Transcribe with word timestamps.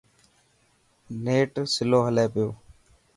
نيٽ 1.23 1.53
سلو 1.75 1.99
هلي 2.07 2.25
پيو. 2.33 2.47